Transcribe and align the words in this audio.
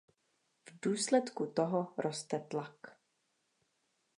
V 0.69 0.79
důsledku 0.81 1.45
toho 1.45 1.93
roste 1.97 2.39
tlak. 2.39 2.97